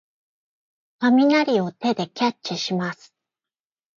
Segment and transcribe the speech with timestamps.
[1.01, 3.13] 雷を手でキャッチします。